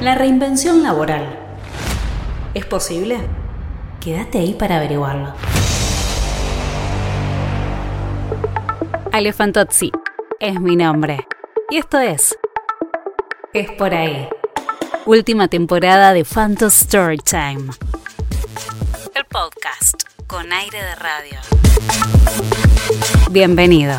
[0.00, 1.26] La reinvención laboral.
[2.54, 3.18] ¿Es posible?
[4.00, 5.34] Quédate ahí para averiguarlo.
[9.10, 9.90] Ale Fantozzi
[10.38, 11.26] es mi nombre.
[11.68, 12.38] Y esto es.
[13.52, 14.28] Es por ahí.
[15.04, 17.72] Última temporada de Phantom Storytime.
[19.16, 21.40] El podcast con aire de radio.
[23.32, 23.96] Bienvenido.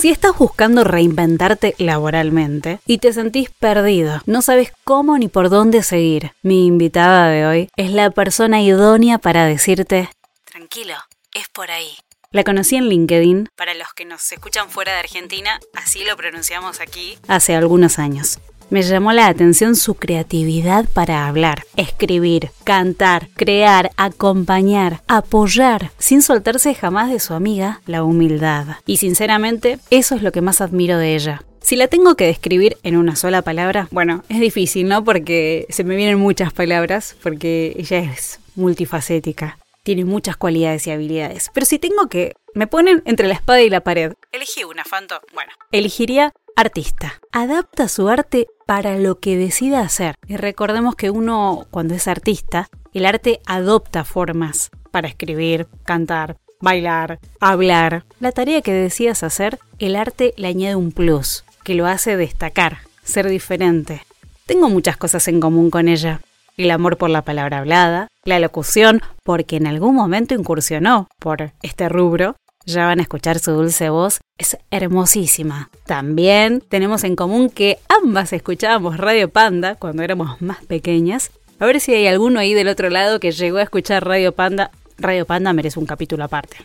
[0.00, 5.82] Si estás buscando reinventarte laboralmente y te sentís perdido, no sabes cómo ni por dónde
[5.82, 10.08] seguir, mi invitada de hoy es la persona idónea para decirte,
[10.46, 10.94] tranquilo,
[11.34, 11.98] es por ahí.
[12.30, 16.80] La conocí en LinkedIn, para los que nos escuchan fuera de Argentina, así lo pronunciamos
[16.80, 18.38] aquí, hace algunos años.
[18.70, 26.76] Me llamó la atención su creatividad para hablar, escribir, cantar, crear, acompañar, apoyar, sin soltarse
[26.76, 28.76] jamás de su amiga, la humildad.
[28.86, 31.42] Y sinceramente, eso es lo que más admiro de ella.
[31.60, 35.02] Si la tengo que describir en una sola palabra, bueno, es difícil, ¿no?
[35.02, 41.50] Porque se me vienen muchas palabras, porque ella es multifacética, tiene muchas cualidades y habilidades.
[41.52, 42.34] Pero si tengo que...
[42.54, 44.12] Me ponen entre la espada y la pared.
[44.30, 45.20] Elegí una, Fanto.
[45.34, 47.14] Bueno, elegiría artista.
[47.32, 50.14] Adapta su arte para lo que decida hacer.
[50.26, 57.18] Y recordemos que uno, cuando es artista, el arte adopta formas para escribir, cantar, bailar,
[57.40, 58.04] hablar.
[58.20, 62.78] La tarea que decidas hacer, el arte le añade un plus, que lo hace destacar,
[63.02, 64.02] ser diferente.
[64.46, 66.20] Tengo muchas cosas en común con ella.
[66.56, 71.88] El amor por la palabra hablada, la locución, porque en algún momento incursionó por este
[71.88, 75.70] rubro, ya van a escuchar su dulce voz, es hermosísima.
[75.86, 81.30] También tenemos en común que ambas escuchábamos Radio Panda cuando éramos más pequeñas.
[81.58, 84.70] A ver si hay alguno ahí del otro lado que llegó a escuchar Radio Panda.
[84.98, 86.56] Radio Panda merece un capítulo aparte.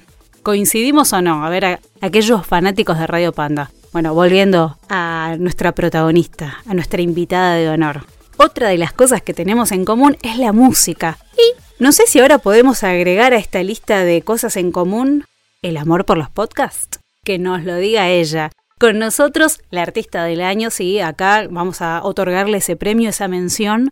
[0.43, 1.45] ¿Coincidimos o no?
[1.45, 3.71] A ver, aquellos fanáticos de Radio Panda.
[3.91, 8.05] Bueno, volviendo a nuestra protagonista, a nuestra invitada de honor.
[8.37, 11.17] Otra de las cosas que tenemos en común es la música.
[11.37, 15.25] Y no sé si ahora podemos agregar a esta lista de cosas en común
[15.65, 16.99] el amor por los podcasts?
[17.23, 18.51] Que nos lo diga ella.
[18.79, 23.91] Con nosotros, la artista del año, sí, acá vamos a otorgarle ese premio, esa mención.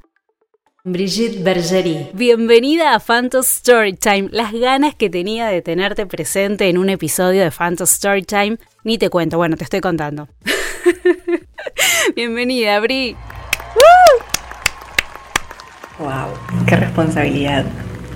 [0.83, 2.11] Brigitte Bergerie.
[2.13, 4.29] Bienvenida a Phantom Storytime.
[4.31, 9.09] Las ganas que tenía de tenerte presente en un episodio de Phantom Storytime, ni te
[9.09, 10.27] cuento, bueno, te estoy contando.
[12.15, 13.15] Bienvenida, Bri.
[15.97, 16.65] ¡Wow!
[16.67, 17.65] ¡Qué responsabilidad!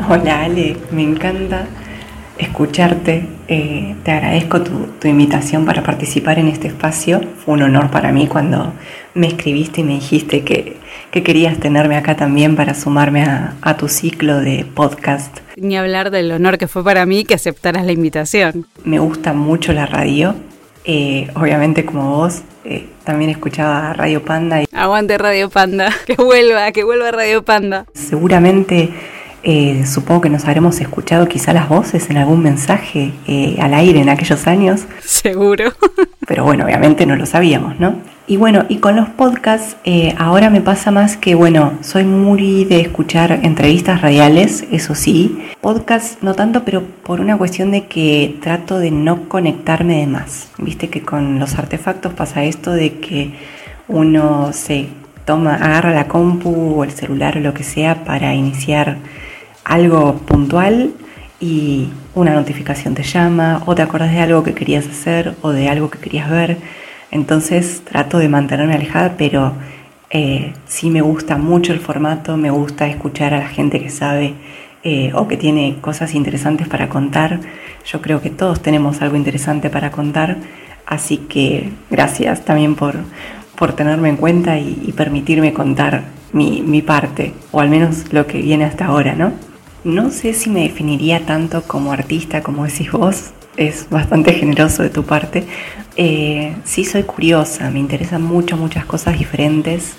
[0.07, 1.67] Hola Ale, me encanta
[2.37, 3.25] escucharte.
[3.47, 7.21] Eh, te agradezco tu, invitación para participar en este espacio.
[7.43, 8.73] Fue un honor para mí cuando
[9.13, 10.77] me escribiste y me dijiste que,
[11.11, 15.39] querías tenerme acá también para sumarme a, tu ciclo de podcast.
[15.55, 18.67] Ni hablar del honor que fue para mí que aceptaras la invitación.
[18.83, 20.35] Me gusta mucho la radio.
[20.85, 24.61] Eh, obviamente como vos, eh, también escuchaba Radio Panda.
[24.61, 24.65] Y...
[24.71, 27.87] Aguante Radio Panda, que vuelva, que vuelva Radio Panda.
[27.93, 28.91] Seguramente
[29.43, 33.99] eh, supongo que nos habremos escuchado quizá las voces en algún mensaje eh, al aire
[33.99, 34.85] en aquellos años.
[35.01, 35.71] Seguro.
[36.27, 37.95] Pero bueno, obviamente no lo sabíamos, ¿no?
[38.29, 42.65] Y bueno, y con los podcasts eh, ahora me pasa más que, bueno, soy muy
[42.65, 45.39] de escuchar entrevistas radiales, eso sí.
[45.61, 50.49] Podcasts no tanto, pero por una cuestión de que trato de no conectarme de más.
[50.57, 53.31] Viste que con los artefactos pasa esto de que
[53.87, 54.89] uno se
[55.23, 58.97] toma, agarra la compu o el celular o lo que sea para iniciar
[59.67, 60.93] algo puntual
[61.39, 65.67] y una notificación te llama o te acordás de algo que querías hacer o de
[65.67, 66.57] algo que querías ver.
[67.11, 69.53] Entonces trato de mantenerme alejada, pero
[70.09, 74.35] eh, sí me gusta mucho el formato, me gusta escuchar a la gente que sabe
[74.83, 77.41] eh, o que tiene cosas interesantes para contar.
[77.85, 80.37] Yo creo que todos tenemos algo interesante para contar,
[80.85, 82.95] así que gracias también por,
[83.57, 88.41] por tenerme en cuenta y, permitirme contar mi, mi parte, o al menos lo que
[88.41, 89.33] viene hasta ahora, ¿no?
[89.87, 94.89] No sé si me definiría tanto como artista, como decís vos, es bastante generoso de
[94.89, 95.45] tu parte.
[95.95, 99.95] Eh, sí soy curiosa, me interesan mucho, muchas cosas diferentes.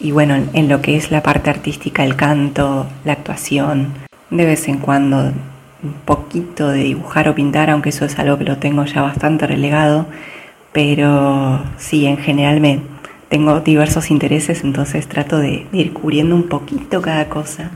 [0.00, 3.94] Y bueno, en, lo que es la parte artística, el canto, la actuación,
[4.30, 5.32] de vez en cuando
[5.84, 9.46] un poquito de dibujar o pintar, aunque eso es algo que lo tengo ya bastante
[9.46, 10.06] relegado.
[10.72, 12.80] Pero sí, en general me
[13.28, 17.70] tengo diversos intereses, entonces trato de ir cubriendo un poquito cada cosa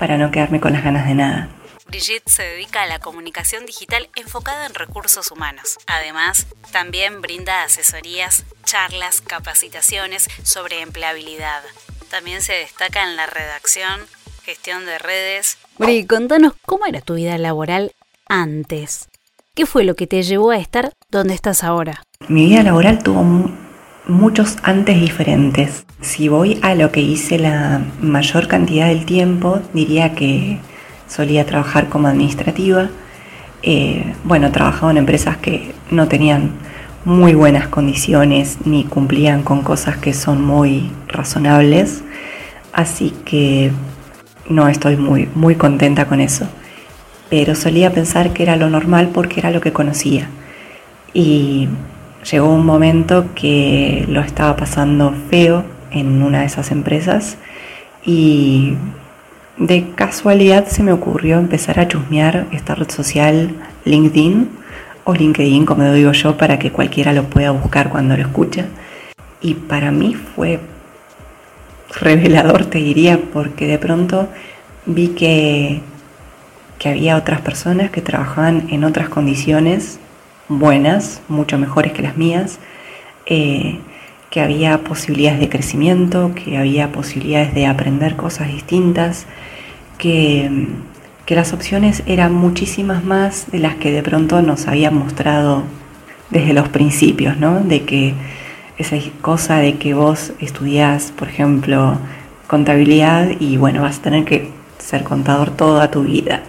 [0.00, 1.50] para no quedarme con las ganas de nada.
[1.86, 5.78] Brigitte se dedica a la comunicación digital enfocada en recursos humanos.
[5.86, 11.60] Además, también brinda asesorías, charlas, capacitaciones sobre empleabilidad.
[12.10, 14.00] También se destaca en la redacción,
[14.42, 15.58] gestión de redes.
[15.76, 17.92] Bri, contanos cómo era tu vida laboral
[18.26, 19.10] antes.
[19.54, 22.02] ¿Qué fue lo que te llevó a estar donde estás ahora?
[22.26, 23.22] Mi vida laboral tuvo
[24.10, 25.86] muchos antes diferentes.
[26.00, 30.58] Si voy a lo que hice la mayor cantidad del tiempo, diría que
[31.06, 32.88] solía trabajar como administrativa.
[33.62, 36.50] Eh, bueno, trabajaba en empresas que no tenían
[37.04, 42.02] muy buenas condiciones ni cumplían con cosas que son muy razonables.
[42.72, 43.70] Así que
[44.48, 46.46] no estoy muy, muy contenta con eso.
[47.28, 50.28] Pero solía pensar que era lo normal porque era lo que conocía.
[51.14, 51.68] Y
[52.28, 57.36] llegó un momento que lo estaba pasando feo en una de esas empresas
[58.04, 58.74] y
[59.56, 64.48] de casualidad se me ocurrió empezar a chusmear esta red social LinkedIn
[65.04, 68.66] o LinkedIn como lo digo yo para que cualquiera lo pueda buscar cuando lo escucha
[69.40, 70.60] y para mí fue
[72.00, 74.28] revelador te diría porque de pronto
[74.86, 75.80] vi que,
[76.78, 79.98] que había otras personas que trabajaban en otras condiciones
[80.50, 82.58] buenas, mucho mejores que las mías,
[83.24, 83.78] eh,
[84.30, 89.26] que había posibilidades de crecimiento, que había posibilidades de aprender cosas distintas,
[89.96, 90.68] que,
[91.24, 95.62] que las opciones eran muchísimas más de las que de pronto nos habían mostrado
[96.30, 97.60] desde los principios, ¿no?
[97.60, 98.14] De que
[98.78, 101.98] esa cosa de que vos estudiás, por ejemplo,
[102.46, 106.42] contabilidad y bueno, vas a tener que ser contador toda tu vida.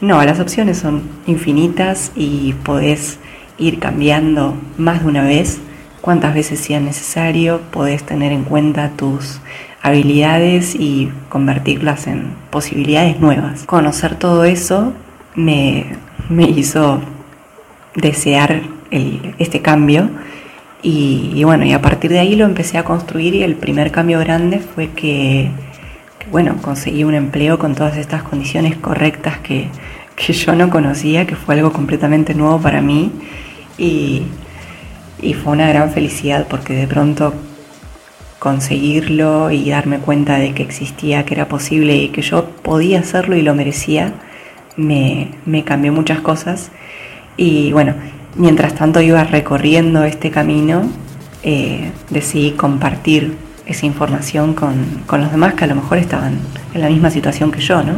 [0.00, 3.18] No, las opciones son infinitas y podés
[3.58, 5.60] ir cambiando más de una vez,
[6.00, 9.40] cuantas veces sea necesario, podés tener en cuenta tus
[9.82, 13.64] habilidades y convertirlas en posibilidades nuevas.
[13.64, 14.92] Conocer todo eso
[15.34, 15.96] me,
[16.38, 17.00] hizo
[17.94, 20.08] desear este cambio
[20.82, 24.18] y, bueno, y a partir de ahí lo empecé a construir y el primer cambio
[24.20, 25.50] grande fue que,
[26.18, 29.68] que bueno, conseguí un empleo con todas estas condiciones correctas que,
[30.16, 33.10] que yo no conocía, que fue algo completamente nuevo para mí
[33.78, 34.26] y,
[35.42, 37.32] fue una gran felicidad porque de pronto
[38.38, 43.34] conseguirlo y darme cuenta de que existía, que era posible y que yo podía hacerlo
[43.36, 44.12] y lo merecía,
[44.76, 45.30] me,
[45.64, 46.70] cambió muchas cosas.
[47.38, 47.94] Y bueno,
[48.36, 50.82] mientras tanto iba recorriendo este camino,
[51.42, 53.34] eh, decidí compartir
[53.66, 56.38] esa información con, con, los demás que a lo mejor estaban
[56.74, 57.94] en la misma situación que yo, ¿no?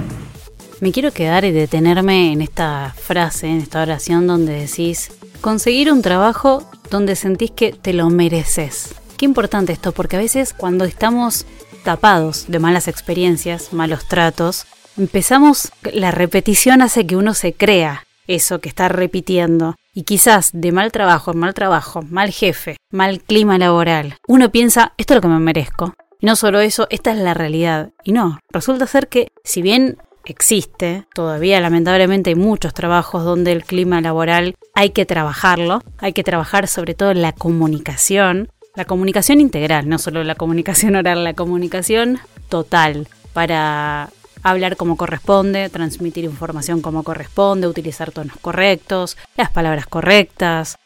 [0.81, 6.03] Me quiero quedar y detenerme en esta frase, en esta oración donde decís, conseguir un
[6.03, 8.94] trabajo donde sentís que te lo mereces.
[9.17, 11.47] Qué importante esto, porque a veces cuando estamos
[11.85, 14.67] tapados de malas experiencias, malos tratos,
[14.97, 19.77] empezamos, la repetición hace que uno se crea eso que está repitiendo.
[19.94, 25.15] Y quizás de mal trabajo mal trabajo, mal jefe, mal clima laboral, uno piensa, esto
[25.15, 25.94] es lo que me merezco.
[26.21, 27.91] No solo eso, esta es la realidad.
[28.03, 31.06] Y no, resulta ser que si bien existe.
[31.14, 36.69] Todavía lamentablemente hay muchos trabajos donde el clima laboral hay que trabajarlo, hay que trabajar
[36.69, 42.19] sobre todo la comunicación, la comunicación integral, no solo la comunicación oral, la comunicación
[42.49, 44.11] total para
[44.43, 50.78] hablar como corresponde, transmitir información como corresponde, utilizar tonos correctos, las palabras correctas.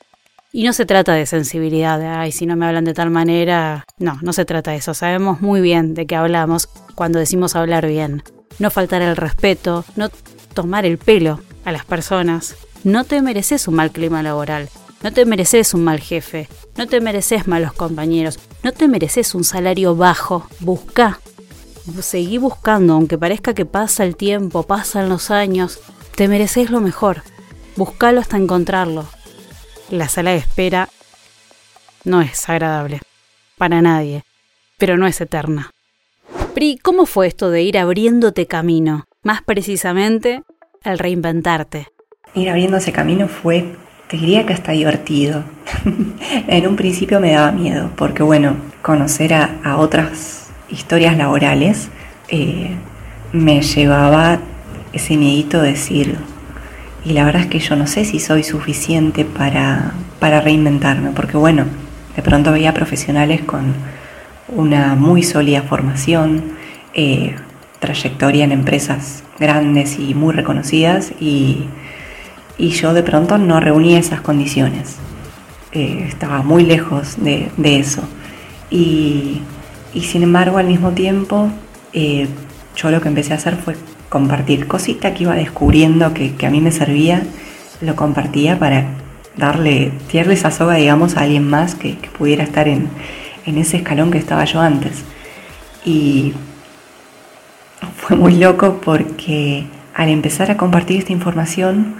[0.52, 3.84] Y no se trata de sensibilidad, de, ay, si no me hablan de tal manera.
[3.98, 4.94] No, no se trata de eso.
[4.94, 8.24] Sabemos muy bien de qué hablamos cuando decimos hablar bien
[8.60, 10.08] no faltar el respeto, no
[10.54, 12.54] tomar el pelo a las personas.
[12.84, 14.68] No te mereces un mal clima laboral,
[15.02, 19.44] no te mereces un mal jefe, no te mereces malos compañeros, no te mereces un
[19.44, 20.46] salario bajo.
[20.60, 21.20] Busca,
[22.00, 25.80] seguí buscando, aunque parezca que pasa el tiempo, pasan los años,
[26.14, 27.22] te mereces lo mejor.
[27.76, 29.06] Búscalo hasta encontrarlo.
[29.88, 30.88] La sala de espera
[32.04, 33.00] no es agradable
[33.56, 34.22] para nadie,
[34.78, 35.70] pero no es eterna.
[36.54, 39.04] Pri, ¿cómo fue esto de ir abriéndote camino?
[39.22, 40.42] Más precisamente,
[40.82, 41.86] al reinventarte.
[42.34, 43.76] Ir abriéndose camino fue,
[44.08, 45.44] te diría que hasta divertido.
[46.48, 51.88] en un principio me daba miedo, porque bueno, conocer a, otras historias laborales
[52.28, 52.74] eh,
[53.32, 54.40] me llevaba
[54.92, 56.16] ese miedito de decir,
[57.04, 61.36] y la verdad es que yo no sé si soy suficiente para, para reinventarme, porque
[61.36, 61.66] bueno,
[62.16, 63.72] de pronto veía profesionales con
[64.54, 66.52] una muy sólida formación,
[66.94, 67.36] eh,
[67.78, 71.66] trayectoria en empresas grandes y muy reconocidas y,
[72.58, 74.96] yo de pronto no reunía esas condiciones.
[75.72, 78.02] Eh, estaba muy lejos de, eso.
[78.70, 79.40] Y,
[80.02, 81.48] sin embargo, al mismo tiempo,
[81.94, 82.28] eh,
[82.76, 83.76] yo lo que empecé a hacer fue
[84.10, 87.22] compartir cositas que iba descubriendo que, a mí me servía,
[87.80, 88.88] lo compartía para
[89.38, 92.90] darle, tirarle esa soga, digamos, a alguien más que pudiera estar en,
[93.50, 95.04] en ese escalón que estaba yo antes.
[95.84, 96.32] Y
[97.96, 101.96] fue muy loco porque al empezar a compartir esta información,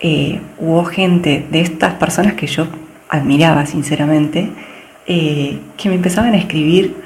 [0.00, 2.66] eh, hubo gente de estas personas que yo
[3.08, 4.50] admiraba sinceramente,
[5.06, 6.96] eh, que me empezaban a escribir,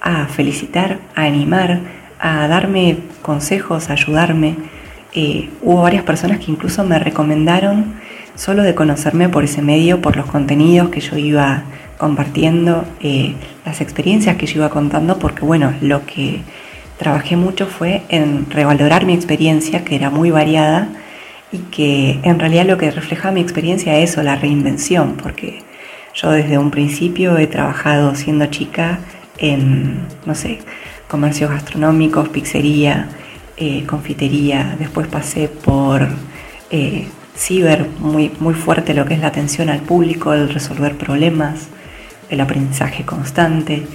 [0.00, 1.80] a felicitar, a animar,
[2.20, 4.56] a darme consejos, a ayudarme.
[5.12, 7.94] Eh, hubo varias personas que incluso me recomendaron
[8.38, 11.64] solo de conocerme por ese medio, por los contenidos que yo iba
[11.98, 13.34] compartiendo, eh,
[13.66, 16.40] las experiencias que yo iba contando, porque bueno, lo que
[16.98, 20.88] trabajé mucho fue en revalorar mi experiencia, que era muy variada,
[21.50, 25.62] y que en realidad lo que reflejaba mi experiencia es eso, la reinvención, porque
[26.14, 29.00] yo desde un principio he trabajado siendo chica
[29.38, 30.60] en, no sé,
[31.08, 33.08] comercios gastronómicos, pizzería,
[33.56, 36.06] eh, confitería, después pasé por
[36.70, 41.68] eh, ciber, muy, muy fuerte lo que es la atención al público, el resolver problemas,
[42.28, 43.86] el aprendizaje constante,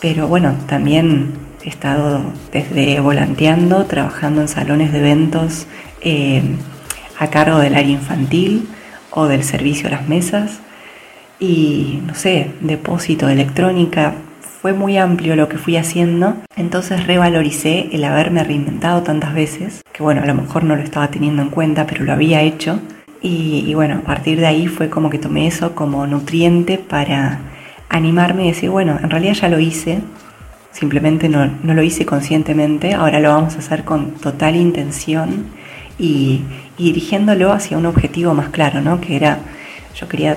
[0.00, 5.66] pero bueno, también he estado desde volanteando, trabajando en salones de eventos
[6.00, 6.42] eh,
[7.18, 8.68] a cargo del área infantil
[9.10, 10.60] o del servicio a las mesas
[11.38, 14.14] y, no sé, depósito de electrónica.
[14.60, 20.02] Fue muy amplio lo que fui haciendo, entonces revaloricé el haberme reinventado tantas veces, que
[20.02, 22.80] bueno, a lo mejor no lo estaba teniendo en cuenta, pero lo había hecho.
[23.22, 27.38] Y, bueno, a partir de ahí fue como que tomé eso como nutriente para
[27.88, 30.00] animarme y decir, bueno, en realidad ya lo hice,
[30.72, 35.46] simplemente no, no, lo hice conscientemente, ahora lo vamos a hacer con total intención
[36.00, 36.42] y,
[36.76, 39.00] y, dirigiéndolo hacia un objetivo más claro, ¿no?
[39.00, 39.38] Que era,
[39.94, 40.36] yo quería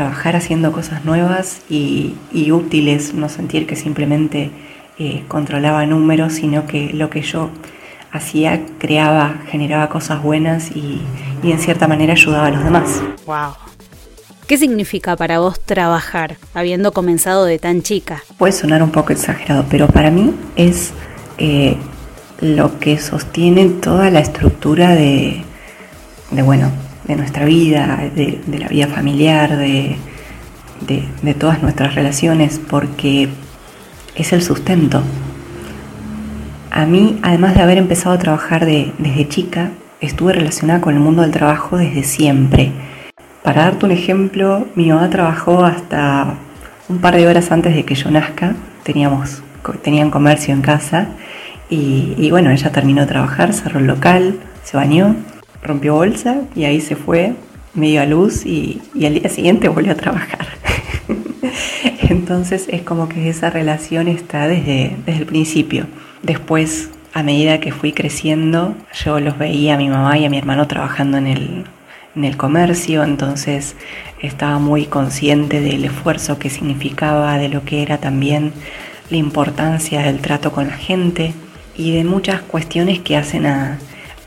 [0.00, 4.50] trabajar haciendo cosas nuevas y, y útiles, no sentir que simplemente
[4.98, 7.50] eh, controlaba números, sino que lo que yo
[8.10, 11.02] hacía creaba, generaba cosas buenas y,
[11.42, 13.02] y en cierta manera ayudaba a los demás.
[13.26, 13.52] Wow.
[14.46, 18.22] ¿Qué significa para vos trabajar, habiendo comenzado de tan chica?
[18.38, 20.94] Puede sonar un poco exagerado, pero para mí es
[21.36, 21.76] eh,
[22.40, 25.44] lo que sostiene toda la estructura de,
[26.30, 26.70] de bueno,
[27.10, 29.96] de nuestra vida, de, de la vida familiar, de,
[30.86, 33.28] de, todas nuestras relaciones, porque
[34.14, 35.02] es el sustento.
[36.70, 41.22] A mí, además de haber empezado a trabajar desde chica, estuve relacionada con el mundo
[41.22, 42.72] del trabajo desde siempre
[43.42, 46.34] para darte un ejemplo, mi mamá trabajó hasta
[46.88, 48.54] un par de horas antes de que yo nazca.
[48.82, 49.42] Teníamos,
[49.82, 51.08] tenían comercio en casa
[51.68, 55.16] y, bueno, ella terminó de trabajar, cerró el local, se bañó,
[55.62, 57.34] rompió bolsa y ahí se fue,
[57.74, 60.46] medio a luz y, y al día siguiente volvió a trabajar.
[62.08, 65.86] Entonces es como que esa relación está desde, desde el principio.
[66.22, 68.74] Después, a medida que fui creciendo,
[69.04, 71.64] yo los veía a mi mamá y a mi hermano trabajando en el,
[72.16, 73.76] en el comercio, entonces
[74.20, 78.52] estaba muy consciente del esfuerzo que significaba, de lo que era también
[79.10, 81.32] la importancia del trato con la gente
[81.76, 83.78] y de muchas cuestiones que hacen a,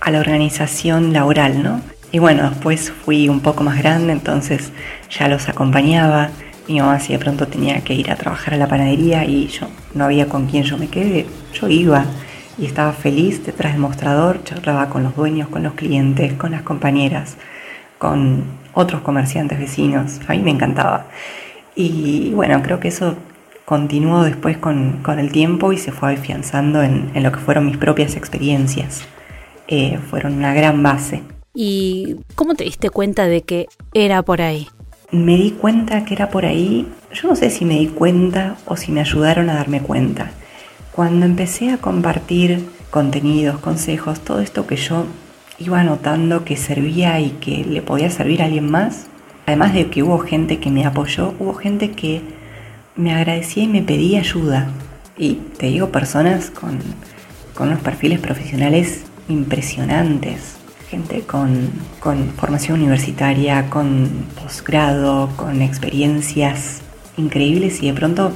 [0.03, 1.81] a la organización laboral, ¿no?
[2.11, 4.71] Y bueno, después fui un poco más grande, entonces
[5.09, 6.29] ya los acompañaba.
[6.67, 9.67] Mi mamá si de pronto tenía que ir a trabajar a la panadería y yo
[9.95, 12.05] no había con quién yo me quedé, yo iba
[12.57, 16.61] y estaba feliz detrás del mostrador, charlaba con los dueños, con los clientes, con las
[16.61, 17.37] compañeras
[18.03, 18.43] con
[18.73, 20.19] otros comerciantes vecinos.
[20.27, 21.05] A mí me encantaba.
[21.73, 23.15] Y bueno, creo que eso
[23.63, 27.77] continuó después con, con el tiempo y se fue afianzando en, lo que fueron mis
[27.77, 29.07] propias experiencias.
[29.75, 31.23] Eh, fueron una gran base.
[31.55, 33.65] ¿Y cómo te diste cuenta de que
[33.95, 34.67] era por ahí?
[35.09, 38.77] Me di cuenta que era por ahí, yo no sé si me di cuenta o
[38.77, 40.29] si me ayudaron a darme cuenta.
[40.91, 45.07] Cuando empecé a compartir contenidos, consejos, todo esto que yo
[45.57, 49.07] iba notando que servía y que le podía servir a alguien más.
[49.47, 52.21] Además de que hubo gente que me apoyó, hubo gente que
[52.95, 54.67] me agradecía y me pedía ayuda.
[55.17, 56.77] Y te digo, personas con,
[57.55, 60.57] con unos perfiles profesionales impresionantes.
[60.89, 64.09] Gente con, con formación universitaria, con
[64.41, 66.81] posgrado, con experiencias
[67.17, 68.31] increíbles y de pronto,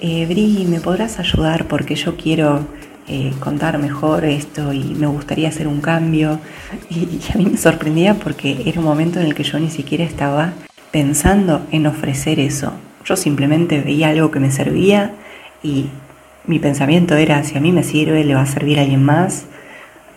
[0.00, 1.66] eh, Bri, ¿me podrás ayudar?
[1.66, 2.66] Porque yo quiero
[3.06, 6.40] eh, contar mejor esto y me gustaría hacer un cambio.
[6.88, 9.70] Y, y, a mí me sorprendía porque era un momento en el que yo ni
[9.70, 10.52] siquiera estaba
[10.90, 12.72] pensando en ofrecer eso.
[13.04, 15.12] Yo simplemente veía algo que me servía
[15.62, 15.86] y
[16.46, 19.44] mi pensamiento era, si a mí me sirve, le va a servir a alguien más,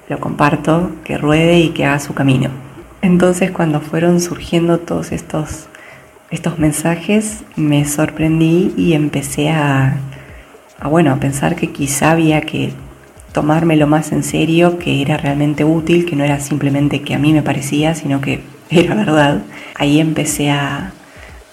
[0.09, 2.49] lo comparto, que ruede y que haga su camino.
[3.01, 5.67] Entonces cuando fueron surgiendo todos estos,
[6.31, 9.97] estos mensajes, me sorprendí y empecé a,
[10.83, 12.71] bueno, a pensar que quizá había que
[13.33, 17.33] tomármelo más en serio, que era realmente útil, que no era simplemente que a mí
[17.33, 19.41] me parecía, sino que era verdad.
[19.75, 20.93] Ahí empecé a,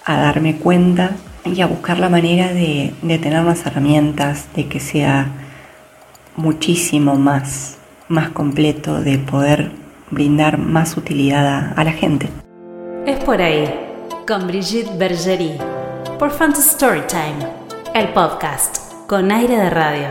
[0.05, 1.11] a darme cuenta
[1.43, 5.27] y a buscar la manera de, de, tener más herramientas, de que sea
[6.35, 7.77] muchísimo más,
[8.11, 9.71] más completo, de poder
[10.11, 12.29] brindar más utilidad a, a la gente.
[13.05, 13.67] Es por ahí,
[14.27, 15.57] con Brigitte Bergerie
[16.21, 17.39] por Fantasy Storytime,
[17.95, 18.77] el podcast
[19.07, 20.09] con aire de radio.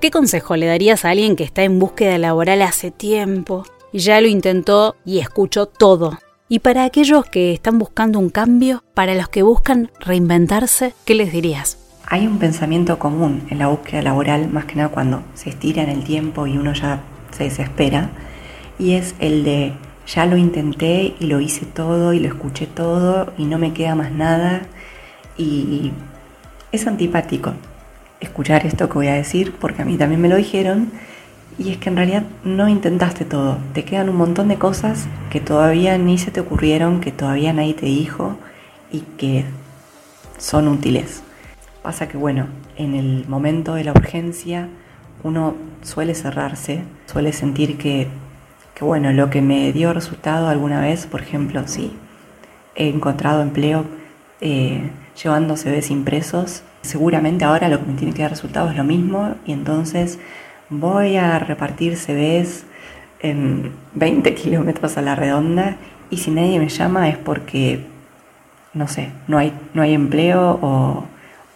[0.00, 4.20] ¿Qué consejo le darías a alguien que está en búsqueda laboral hace tiempo y ya
[4.20, 6.18] lo intentó y escuchó todo?
[6.48, 11.32] Y para aquellos que están buscando un cambio, para los que buscan reinventarse, ¿qué les
[11.32, 11.85] dirías?
[12.08, 15.88] Hay un pensamiento común en la búsqueda laboral, más que nada cuando se estira en
[15.88, 17.00] el tiempo y uno ya
[17.32, 18.10] se desespera,
[18.78, 19.72] y es el de
[20.06, 23.96] ya lo intenté y lo hice todo y lo escuché todo y no me queda
[23.96, 24.62] más nada
[25.36, 25.90] y
[26.70, 27.54] es antipático
[28.20, 30.92] escuchar esto que voy a decir porque a mí también me lo dijeron
[31.58, 35.40] y es que en realidad no intentaste todo, te quedan un montón de cosas que
[35.40, 38.36] todavía ni se te ocurrieron, que todavía nadie te dijo
[38.92, 39.44] y que
[40.38, 41.22] son útiles.
[41.86, 44.68] Pasa que bueno, en el momento de la urgencia
[45.22, 48.08] uno suele cerrarse, suele sentir que
[48.74, 51.92] que bueno, lo que me dio resultado alguna vez, por ejemplo, si
[52.74, 53.84] he encontrado empleo
[54.40, 54.90] eh,
[55.22, 59.36] llevando CVs impresos, seguramente ahora lo que me tiene que dar resultado es lo mismo
[59.46, 60.18] y entonces
[60.68, 62.64] voy a repartir CVs
[63.20, 65.76] en 20 kilómetros a la redonda
[66.10, 67.86] y si nadie me llama es porque,
[68.74, 71.04] no sé, no hay, no hay empleo o,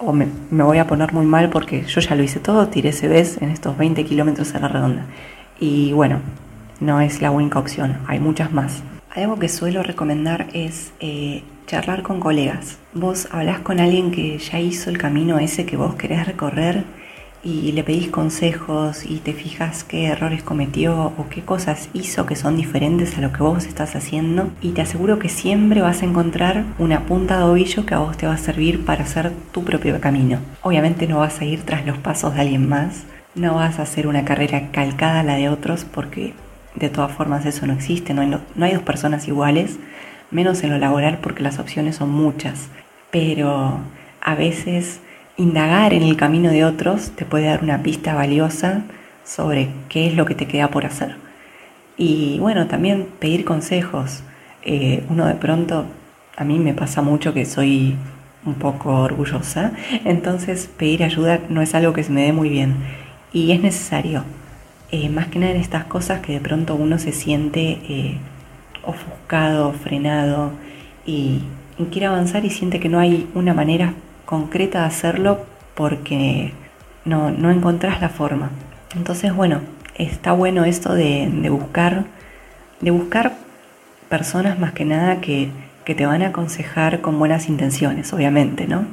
[0.00, 3.42] o me, voy a poner muy mal porque yo ya lo hice todo, tiré CVs
[3.42, 5.04] en estos 20 kilómetros a la redonda.
[5.58, 6.20] Y bueno,
[6.80, 8.82] no es la única opción, hay muchas más.
[9.14, 12.78] Algo que suelo recomendar es eh, charlar con colegas.
[12.94, 16.84] Vos hablás con alguien que ya hizo el camino ese que vos querés recorrer
[17.42, 22.36] y le pedís consejos y te fijas qué errores cometió o qué cosas hizo que
[22.36, 26.06] son diferentes a lo que vos estás haciendo y te aseguro que siempre vas a
[26.06, 29.64] encontrar una punta de ovillo que a vos te va a servir para hacer tu
[29.64, 30.38] propio camino.
[30.62, 33.04] Obviamente no vas a ir tras los pasos de alguien más,
[33.34, 36.34] no vas a hacer una carrera calcada a la de otros porque
[36.74, 39.78] de todas formas eso no existe, no hay, dos personas iguales,
[40.30, 42.68] menos en lo laboral porque las opciones son muchas,
[43.10, 43.80] pero
[44.20, 45.00] a veces
[45.40, 48.82] indagar en el camino de otros te puede dar una pista valiosa
[49.24, 51.16] sobre qué es lo que te queda por hacer.
[51.96, 54.22] Y bueno, también pedir consejos.
[54.62, 55.86] Eh, uno de pronto,
[56.36, 57.96] a mí me pasa mucho que soy
[58.44, 59.72] un poco orgullosa,
[60.04, 62.74] entonces pedir ayuda no es algo que se me dé muy bien
[63.32, 64.24] y es necesario.
[64.92, 68.18] Eh, más que nada en estas cosas que de pronto uno se siente eh,
[68.84, 70.52] ofuscado, frenado
[71.06, 71.42] y,
[71.90, 73.94] quiere avanzar y siente que no hay una manera
[74.30, 76.52] concreta de hacerlo porque
[77.04, 78.50] no, no encontrás la forma.
[78.94, 79.60] Entonces, bueno,
[79.96, 82.04] está bueno esto de, buscar,
[82.80, 83.34] de buscar
[84.08, 85.50] personas más que nada que,
[85.84, 88.84] que te van a aconsejar con buenas intenciones, obviamente, ¿no?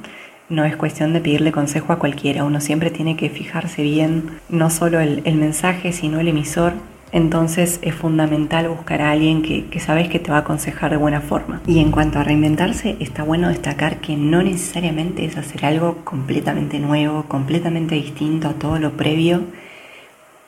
[0.49, 4.71] No es cuestión de pedirle consejo a cualquiera, uno siempre tiene que fijarse bien no
[4.71, 6.73] solo el, mensaje, sino el emisor.
[7.11, 10.97] Entonces es fundamental buscar a alguien que, que sabes que te va a aconsejar de
[10.97, 11.61] buena forma.
[11.65, 16.79] Y en cuanto a reinventarse, está bueno destacar que no necesariamente es hacer algo completamente
[16.79, 19.43] nuevo, completamente distinto a todo lo previo,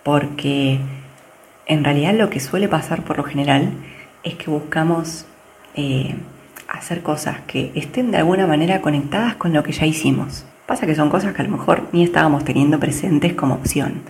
[0.03, 0.79] porque
[1.65, 3.71] en realidad lo que suele pasar por lo general
[4.23, 5.25] es que buscamos
[5.75, 6.15] eh,
[6.67, 10.45] hacer cosas que estén de alguna manera conectadas con lo que ya hicimos.
[10.65, 14.01] Pasa que son cosas que a lo mejor ni estábamos teniendo presentes como opción.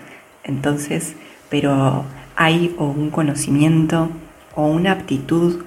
[0.43, 1.15] Entonces,
[1.49, 2.05] pero
[2.39, 4.09] hay o un conocimiento
[4.55, 5.61] o una aptitud,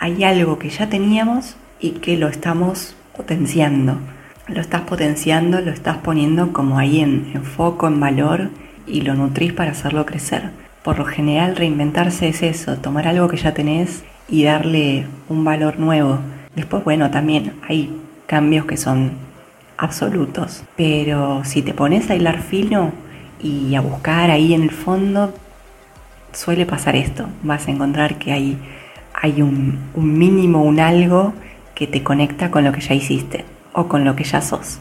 [0.00, 3.98] hay algo que ya teníamos y que lo estamos potenciando.
[4.48, 8.48] Lo estás potenciando, lo estás poniendo como ahí en, en foco, en valor
[8.86, 10.50] y lo nutrís para hacerlo crecer.
[10.82, 15.78] Por lo general, reinventarse es eso, tomar algo que ya tenés y darle un valor
[15.78, 16.20] nuevo.
[16.56, 19.12] Después, bueno, también hay cambios que son
[19.76, 22.92] absolutos, pero si te pones a hilar fino
[23.42, 25.34] y a buscar ahí en el fondo,
[26.34, 27.26] suele pasar esto.
[27.42, 28.58] Vas a encontrar que hay,
[29.14, 31.32] hay un, mínimo, un algo
[31.74, 34.78] que te conecta con lo que ya hiciste o con lo que ya sos.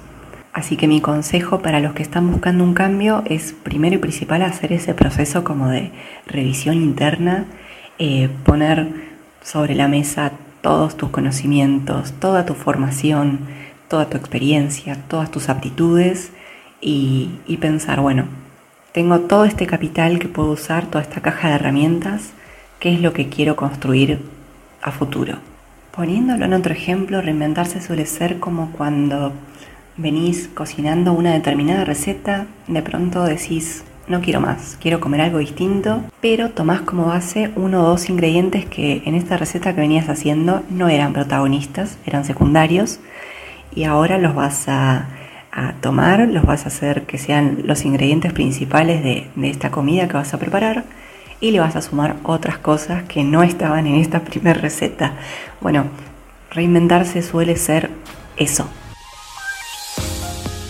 [0.54, 4.44] Así que mi consejo para los que están buscando un cambio es primero y principal
[4.44, 5.92] hacer ese proceso como de
[6.28, 7.46] revisión interna,
[7.98, 8.88] eh, poner
[9.42, 13.40] sobre la mesa todos tus conocimientos, toda tu formación,
[13.90, 16.32] toda tu experiencia, todas tus aptitudes
[16.80, 18.26] y, pensar, bueno,
[18.94, 22.32] tengo todo este capital que puedo usar, toda esta caja de herramientas,
[22.80, 24.20] ¿qué es lo que quiero construir
[24.84, 25.40] a futuro?
[25.96, 29.34] Poniéndolo en otro ejemplo, reinventarse suele ser como cuando
[29.98, 36.04] venís cocinando una determinada receta, de pronto decís, no quiero más, quiero comer algo distinto,
[36.22, 40.62] pero tomás como base uno o dos ingredientes que en esta receta que venías haciendo
[40.70, 43.00] no eran protagonistas, eran secundarios,
[43.76, 45.08] y ahora los vas a,
[45.82, 50.14] tomar, los vas a hacer que sean los ingredientes principales de, de esta comida que
[50.14, 50.86] vas a preparar,
[51.44, 55.14] y le vas a sumar otras cosas que no estaban en esta primera receta.
[55.60, 55.86] Bueno,
[56.52, 57.90] reinventarse suele ser
[58.38, 58.68] eso,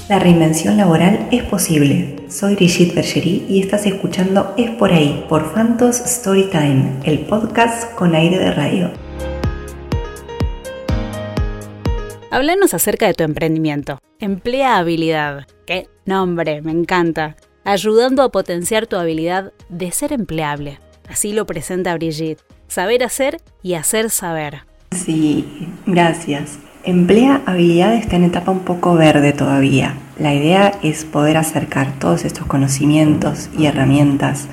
[0.10, 2.16] La reinvención laboral es posible.
[2.28, 8.14] Soy Brigitte Bergerie y estás escuchando Es por ahí, por Fantos Storytime, el podcast con
[8.14, 8.92] aire de radio.
[12.32, 14.00] Háblanos acerca de tu emprendimiento.
[14.24, 15.48] Emplea habilidad.
[15.68, 16.62] ¿Qué nombre?
[16.62, 17.36] Me encanta.
[17.66, 20.80] Ayudando a potenciar tu habilidad de ser empleable.
[21.10, 22.42] Así lo presenta Brigitte.
[22.70, 24.62] Saber hacer y hacer saber.
[24.92, 26.58] Sí, gracias.
[26.86, 29.98] Emplea habilidad está en etapa un poco verde todavía.
[30.18, 34.48] La idea es poder acercar todos estos conocimientos y herramientas,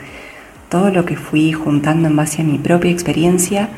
[0.68, 3.68] todo lo que fui juntando en base a mi propia experiencia,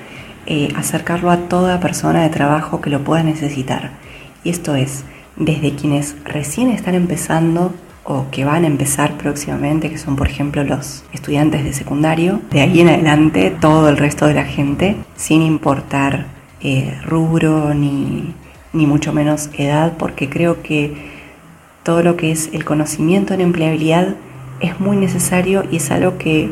[0.46, 3.90] eh, acercarlo a toda persona de trabajo que lo pueda necesitar.
[4.42, 5.04] Y esto es,
[5.36, 7.72] desde quienes recién están empezando
[8.04, 12.60] o que van a empezar próximamente, que son por ejemplo los estudiantes de secundario, de
[12.60, 16.26] ahí en adelante todo el resto de la gente, sin importar
[16.60, 18.34] eh, rubro ni,
[18.72, 20.94] ni mucho menos edad, porque creo que
[21.82, 24.16] todo lo que es el conocimiento en empleabilidad
[24.60, 26.48] es muy necesario y es algo que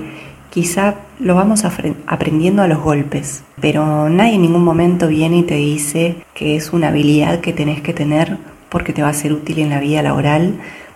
[0.51, 1.65] quizá lo vamos
[2.07, 6.73] aprendiendo a los golpes, pero nadie en ningún momento viene y te dice que es
[6.73, 8.39] una habilidad que tenés que tener
[8.71, 10.55] porque te va a ser útil en la vida laboral,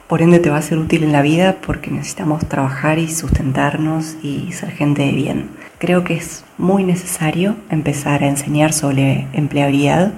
[0.09, 4.17] por ende te va a ser útil en la vida porque necesitamos trabajar y sustentarnos
[4.23, 5.49] y ser gente de bien.
[5.79, 10.13] Creo que es muy necesario empezar a enseñar sobre empleabilidad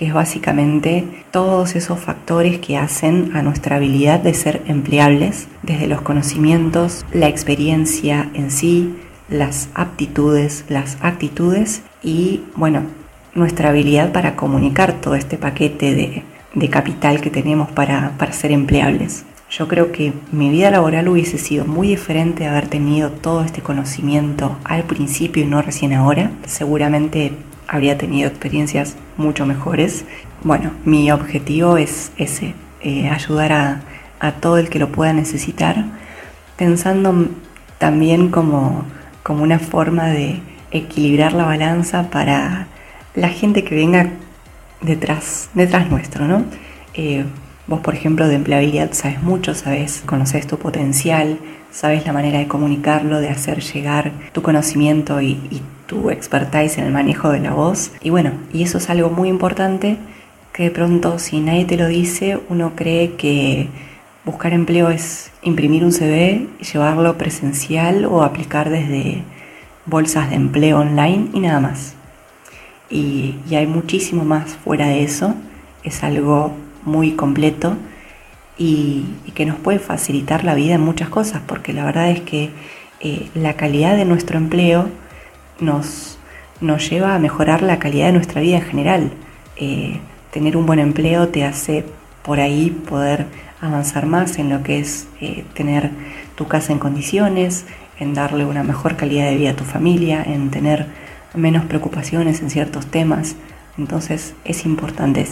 [0.00, 5.88] que es básicamente todos esos factores que hacen a nuestra habilidad de ser empleables, desde
[5.88, 8.96] los conocimientos, la experiencia en sí,
[9.28, 12.84] las aptitudes, las actitudes y, bueno,
[13.34, 16.22] nuestra habilidad para comunicar todo este paquete de,
[16.70, 19.24] capital que tenemos para, para ser empleables.
[19.50, 23.62] Yo creo que mi vida laboral hubiese sido muy diferente de haber tenido todo este
[23.62, 26.30] conocimiento al principio y no recién ahora.
[26.46, 27.32] Seguramente
[27.66, 30.04] habría tenido experiencias mucho mejores.
[30.44, 33.82] Bueno, mi objetivo es ese, eh, ayudar a,
[34.40, 35.84] todo el que lo pueda necesitar,
[36.56, 37.28] pensando
[37.78, 38.84] también como,
[39.22, 42.66] como una forma de equilibrar la balanza para
[43.14, 44.10] la gente que venga
[44.80, 46.44] detrás, detrás nuestro, ¿no?
[46.94, 47.24] Eh,
[47.66, 51.38] vos, por ejemplo, de empleabilidad sabes mucho, sabes, conoces tu potencial,
[51.70, 56.84] sabes la manera de comunicarlo, de hacer llegar tu conocimiento y, y tu expertise en
[56.84, 57.92] el manejo de la voz.
[58.02, 59.98] Y bueno, y eso es algo muy importante
[60.52, 63.68] que de pronto si nadie te lo dice, uno cree que
[64.24, 69.22] buscar empleo es imprimir un CV, llevarlo presencial o aplicar desde
[69.86, 71.94] bolsas de empleo online y nada más.
[72.90, 75.34] Y, hay muchísimo más fuera de eso,
[75.84, 76.52] es algo
[76.84, 77.76] muy completo
[78.58, 82.50] y, que nos puede facilitar la vida en muchas cosas, porque la verdad es que
[83.00, 84.88] eh, la calidad de nuestro empleo
[85.60, 86.18] nos,
[86.60, 89.12] nos lleva a mejorar la calidad de nuestra vida en general.
[89.56, 90.00] Eh,
[90.30, 91.84] tener un buen empleo te hace
[92.22, 93.26] por ahí poder
[93.60, 95.90] avanzar más en lo que es eh, tener
[96.34, 97.66] tu casa en condiciones,
[97.98, 100.86] en darle una mejor calidad de vida a tu familia, en tener
[101.34, 103.36] menos preocupaciones en ciertos temas.
[103.78, 105.26] Entonces es importante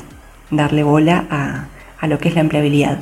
[0.50, 1.66] darle bola a,
[2.00, 2.98] a lo que es la empleabilidad.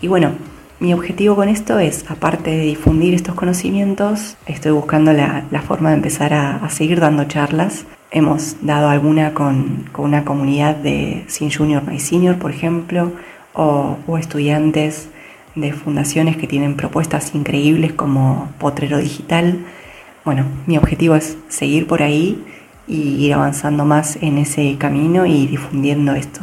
[0.00, 0.32] Y bueno,
[0.78, 5.96] mi objetivo con esto es, aparte de difundir estos conocimientos, estoy buscando la, forma de
[5.96, 7.86] empezar a, seguir dando charlas.
[8.10, 13.12] Hemos dado alguna con, una comunidad de Sin Junior My Senior, por ejemplo,
[13.54, 15.08] o, estudiantes
[15.54, 19.60] de fundaciones que tienen propuestas increíbles como Potrero Digital.
[20.26, 22.44] Bueno, mi objetivo es seguir por ahí
[22.88, 26.40] y ir avanzando más en ese camino y difundiendo esto.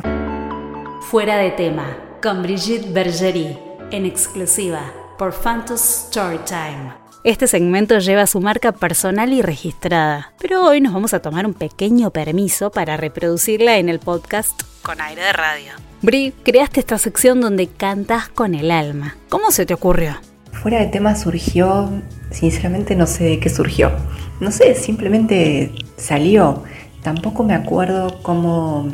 [1.12, 3.60] Fuera de tema, con Brigitte Bergerie
[3.92, 4.80] en exclusiva
[5.20, 6.94] por Phantos Storytime.
[7.26, 11.54] Este segmento lleva su marca personal y registrada, pero hoy nos vamos a tomar un
[11.54, 15.74] pequeño permiso para reproducirla en el podcast con aire de radio.
[16.02, 19.18] Bri, creaste esta sección donde cantas con el alma.
[19.28, 20.16] ¿Cómo se te ocurrió?
[20.54, 21.90] Fuera de tema surgió,
[22.32, 23.92] sinceramente no sé de qué surgió.
[24.40, 26.64] No sé, simplemente salió.
[27.02, 28.90] Tampoco me acuerdo cómo,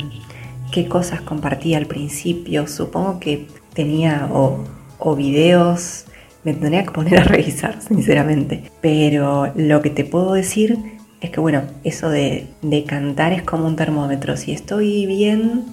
[0.72, 2.66] qué cosas compartí al principio.
[2.66, 4.64] Supongo que tenía o
[5.00, 6.04] o videos,
[6.44, 8.70] me tendría que poner a revisar, sinceramente.
[8.80, 10.78] Pero lo que te puedo decir
[11.20, 12.46] es que, bueno, eso de,
[12.86, 14.36] cantar es como un termómetro.
[14.36, 15.64] Si estoy bien,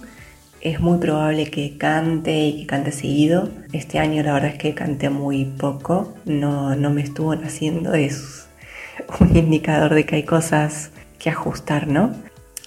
[0.62, 3.50] es muy probable que cante y que cante seguido.
[3.74, 8.48] Este año la verdad es que canté muy poco, no, no me estuvo haciendo, es
[9.20, 12.15] un indicador de que hay cosas que ajustar, ¿no?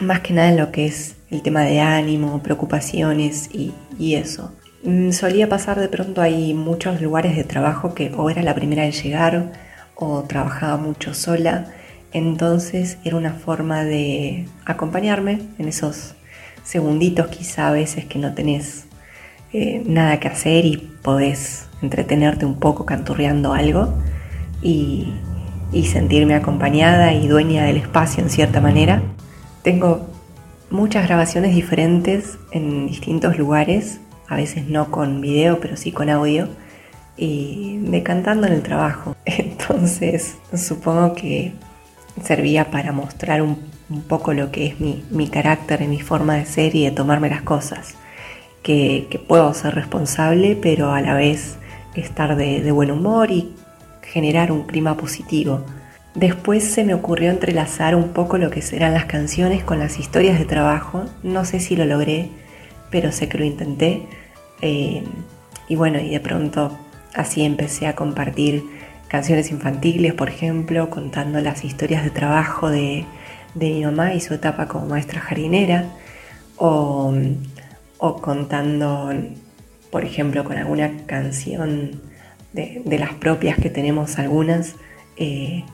[0.01, 4.53] Más que nada en lo que es el tema de ánimo, preocupaciones y, y eso.
[4.83, 8.85] Mm, solía pasar de pronto hay muchos lugares de trabajo que o era la primera
[8.87, 9.53] en llegar
[9.95, 11.67] o trabajaba mucho sola,
[12.13, 16.15] entonces era una forma de acompañarme en esos
[16.65, 18.87] segunditos quizá a veces que no tenés
[19.53, 23.93] eh, nada que hacer y podés entretenerte un poco canturreando algo
[24.63, 25.13] y,
[25.73, 29.03] y sentirme acompañada y dueña del espacio en cierta manera.
[29.63, 30.07] Tengo
[30.71, 36.49] muchas grabaciones diferentes en distintos lugares, a veces no con video, pero sí con audio,
[37.17, 39.17] y de cantando en el trabajo.
[39.25, 41.53] Entonces, supongo que
[42.23, 43.59] servía para mostrar un,
[44.03, 47.29] poco lo que es mi, mi, carácter y mi forma de ser y de tomarme
[47.29, 47.97] las cosas.
[48.63, 51.57] Que, puedo ser responsable, pero a la vez
[51.95, 53.53] estar de, de buen humor y
[54.03, 55.65] generar un clima positivo.
[56.15, 60.39] Después se me ocurrió entrelazar un poco lo que serán las canciones con las historias
[60.39, 61.05] de trabajo.
[61.23, 62.31] No sé si lo logré,
[62.91, 64.07] pero sé que lo intenté.
[64.63, 65.05] Eh,
[65.69, 66.77] y bueno, y de pronto
[67.15, 68.65] así empecé a compartir
[69.09, 73.05] canciones infantiles, por ejemplo, contando las historias de trabajo de,
[73.55, 75.87] mi mamá y su etapa como maestra jardinera,
[76.57, 77.13] o,
[78.21, 79.13] contando,
[79.91, 82.01] por ejemplo, con alguna canción
[82.53, 84.75] de, las propias que tenemos algunas.
[85.17, 85.65] Eh,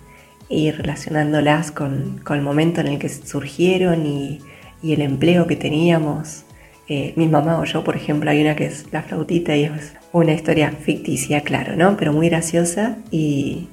[0.48, 4.40] y relacionándolas con, el momento en el que surgieron y,
[4.82, 6.44] el empleo que teníamos.
[6.88, 9.94] Eh, mi mamá o yo, por ejemplo, hay una que es La flautita y es
[10.12, 11.96] una historia ficticia, claro, ¿no?
[11.96, 13.68] Pero muy graciosa y,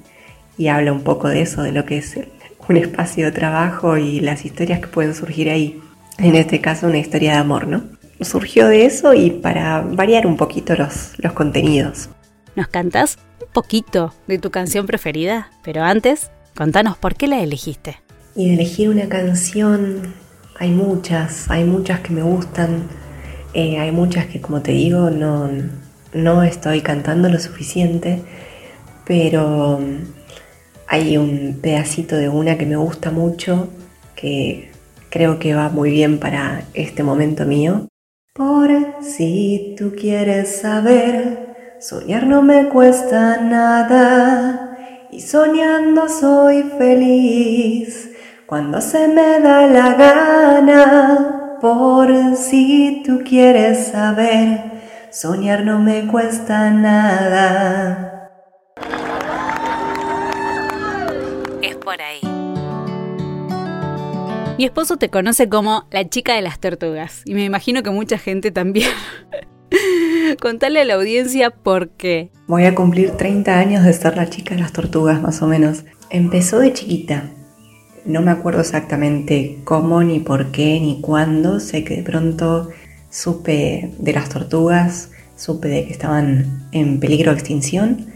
[0.68, 2.18] habla un poco de eso, de lo que es
[2.68, 5.80] un espacio de trabajo y las historias que pueden surgir ahí.
[6.18, 7.84] En este caso, una historia de amor, ¿no?
[8.20, 12.08] Surgió de eso y para variar un poquito los, los contenidos.
[12.54, 15.50] ¿Nos cantas un poquito de tu canción preferida?
[15.62, 17.96] Pero antes, Contanos, ¿por qué la elegiste?
[18.36, 20.14] Y de elegir una canción,
[20.56, 22.84] hay muchas, hay muchas que me gustan,
[23.54, 25.50] eh, hay muchas que como te digo no,
[26.12, 28.22] no estoy cantando lo suficiente,
[29.04, 29.80] pero
[30.86, 33.68] hay un pedacito de una que me gusta mucho,
[34.14, 34.70] que
[35.10, 37.88] creo que va muy bien para este momento mío.
[38.34, 38.70] Por
[39.00, 48.10] si tú quieres saber, soñar no me cuesta nada y soñando soy feliz
[48.46, 51.58] cuando se me da la gana.
[51.60, 54.60] Por si tú quieres saber,
[55.10, 58.13] soñar no me cuesta nada.
[64.56, 68.18] Mi esposo te conoce como la chica de las tortugas y me imagino que mucha
[68.18, 68.88] gente también.
[70.40, 72.30] Contale a la audiencia por qué.
[72.46, 75.84] Voy a cumplir 30 años de ser la chica de las tortugas, más o menos.
[76.08, 77.30] Empezó de chiquita.
[78.04, 81.58] No me acuerdo exactamente cómo, ni por qué, ni cuándo.
[81.58, 82.68] Sé que de pronto
[83.10, 88.06] supe de las tortugas, supe de que estaban en peligro de extinción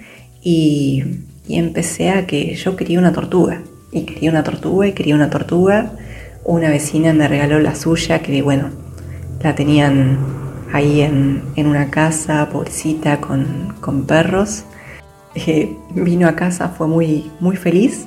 [0.40, 1.02] y,
[1.48, 3.64] y empecé a que yo quería una tortuga.
[3.90, 5.96] Y quería una tortuga y quería una tortuga.
[6.48, 8.70] Una vecina me regaló la suya que, bueno,
[9.42, 10.16] la tenían
[10.72, 14.64] ahí en, una casa, pobrecita, con, con perros.
[15.34, 18.06] Eh, vino a casa, fue muy, muy feliz.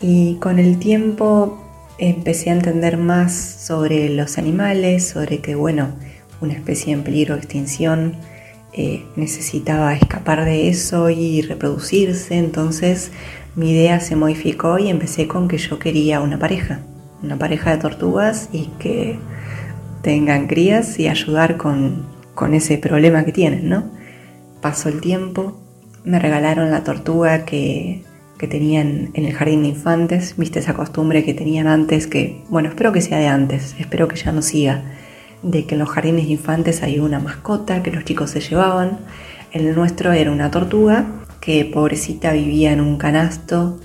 [0.00, 1.62] Y con el tiempo
[1.98, 5.88] empecé a entender más sobre los animales, sobre que, bueno,
[6.40, 8.14] una especie en peligro de extinción
[8.72, 13.10] eh, necesitaba escapar de eso y reproducirse, entonces
[13.56, 16.80] mi idea se modificó y empecé con que yo quería una pareja,
[17.22, 19.18] una pareja de tortugas y que
[20.02, 22.06] tengan crías y ayudar con,
[22.52, 23.90] ese problema que tienen, ¿no?
[24.60, 25.58] Pasó el tiempo,
[26.04, 28.04] me regalaron la tortuga que,
[28.38, 32.68] que tenían en el jardín de infantes, viste esa costumbre que tenían antes, que, bueno,
[32.68, 34.82] espero que sea de antes, espero que ya no siga,
[35.42, 38.98] de que en los jardines de infantes hay una mascota que los chicos se llevaban.
[39.52, 41.06] El nuestro era una tortuga
[41.40, 43.78] que pobrecita vivía en un canasto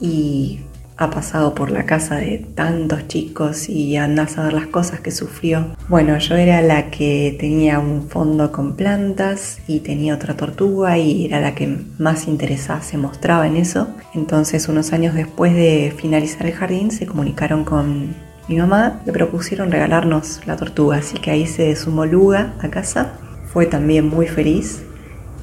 [0.00, 0.60] y
[1.02, 5.10] ha pasado por la casa de tantos chicos y andás a ver las cosas que
[5.10, 5.76] sufrió.
[5.88, 11.26] Bueno, yo era la que tenía un fondo con plantas y tenía otra tortuga y
[11.26, 13.88] era la que más interesada se mostraba en eso.
[14.14, 18.14] Entonces unos años después de finalizar el jardín se comunicaron con
[18.48, 23.14] mi mamá, le propusieron regalarnos la tortuga, así que ahí se sumó Luga a casa.
[23.52, 24.82] Fue también muy feliz.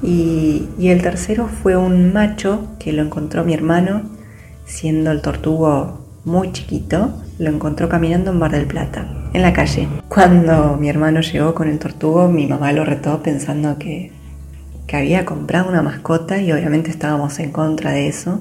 [0.02, 4.19] Y, y el tercero fue un macho que lo encontró mi hermano
[4.70, 9.88] siendo el tortugo muy chiquito, lo encontró caminando en Mar del Plata, en la calle.
[10.08, 14.12] Cuando mi hermano llegó con el tortugo, mi mamá lo retó pensando que,
[14.86, 18.40] que había comprado una mascota y obviamente estábamos en contra de eso.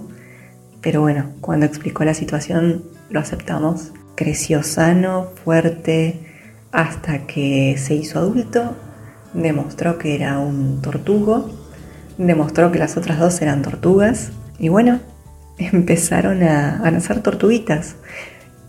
[0.81, 3.91] Pero bueno, cuando explicó la situación, lo aceptamos.
[4.15, 6.19] Creció sano, fuerte,
[6.71, 8.75] hasta que se hizo adulto,
[9.33, 11.49] demostró que era un tortugo,
[12.17, 14.99] demostró que las otras dos eran tortugas y bueno,
[15.59, 17.95] empezaron a, nacer tortuguitas.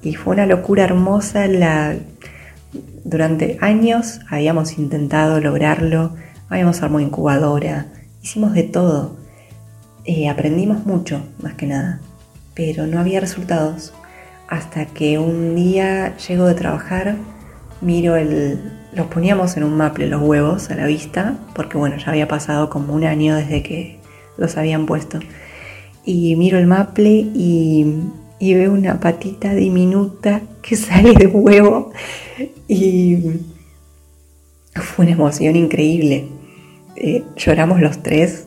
[0.02, 1.94] Y fue una locura hermosa la,
[3.04, 6.14] durante años habíamos intentado lograrlo,
[6.48, 7.86] habíamos armado incubadora,
[8.22, 9.16] hicimos de todo,
[10.04, 12.00] eh, aprendimos mucho más que nada,
[12.54, 13.92] pero no había resultados
[14.48, 17.16] hasta que un día llego de trabajar,
[17.80, 18.76] miro el...
[18.92, 22.68] Los poníamos en un maple los huevos a la vista, porque bueno, ya había pasado
[22.68, 24.00] como un año desde que
[24.36, 25.20] los habían puesto.
[26.04, 27.86] Y miro el maple y,
[28.38, 31.92] y veo una patita diminuta que sale de huevo
[32.68, 33.18] y
[34.74, 36.26] fue una emoción increíble.
[36.96, 38.46] Eh, lloramos los tres.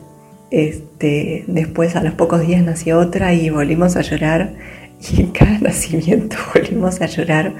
[0.50, 4.54] Este, después a los pocos días nació otra y volvimos a llorar
[5.00, 7.54] y en cada nacimiento volvimos a llorar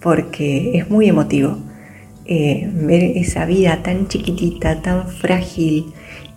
[0.00, 1.56] porque es muy emotivo
[2.26, 5.86] eh, ver esa vida tan chiquitita, tan frágil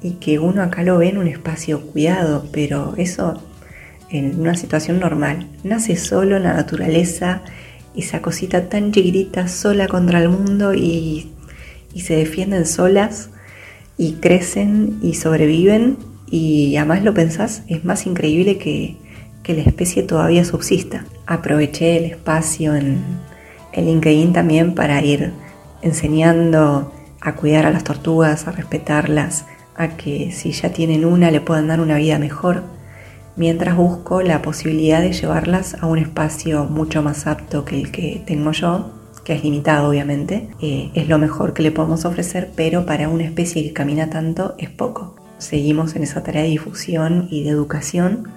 [0.02, 3.42] y que uno acá lo ve en un espacio cuidado, pero eso
[4.10, 5.48] en una situación normal.
[5.64, 7.42] Nace solo en la naturaleza,
[7.96, 11.32] esa cosita tan chiquitita, sola contra el mundo y,
[11.94, 13.30] y se defienden solas
[13.98, 15.98] y crecen y sobreviven
[16.30, 18.96] y además lo pensás, es más increíble que,
[19.44, 21.06] que la especie todavía subsista.
[21.26, 23.00] Aproveché el espacio en
[23.74, 25.34] el LinkedIn también para ir
[25.82, 31.42] enseñando a cuidar a las tortugas, a respetarlas, a que si ya tienen una le
[31.42, 32.64] puedan dar una vida mejor,
[33.36, 38.22] mientras busco la posibilidad de llevarlas a un espacio mucho más apto que el que
[38.26, 38.92] tengo yo,
[39.24, 43.24] que es limitado obviamente, eh, es lo mejor que le podemos ofrecer, pero para una
[43.24, 45.16] especie que camina tanto es poco.
[45.38, 48.28] Seguimos en esa tarea de difusión y de educación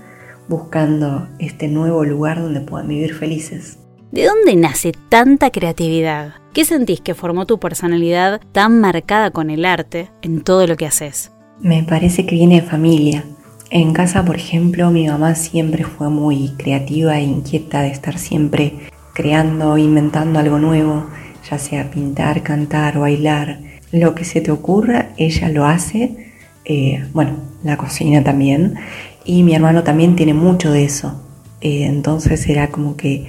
[0.48, 3.78] buscando este nuevo lugar donde puedan vivir felices.
[4.14, 6.34] ¿De dónde nace tanta creatividad?
[6.52, 10.86] ¿Qué sentís que formó tu personalidad tan marcada con el arte en todo lo que
[10.86, 11.32] haces?
[11.58, 13.24] Me parece que viene de familia.
[13.70, 18.74] En casa, por ejemplo, mi mamá siempre fue muy creativa e inquieta de estar siempre
[19.14, 21.08] creando, inventando algo nuevo,
[21.50, 23.58] ya sea pintar, cantar, bailar.
[23.90, 26.30] Lo que se te ocurra, ella lo hace.
[26.64, 28.76] Eh, bueno, la cocina también.
[29.24, 31.20] Y mi hermano también tiene mucho de eso.
[31.60, 33.26] Eh, entonces era como que